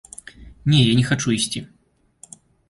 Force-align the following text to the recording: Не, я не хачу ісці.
Не, 0.65 0.79
я 0.83 0.95
не 0.99 1.03
хачу 1.09 1.31
ісці. 1.37 1.63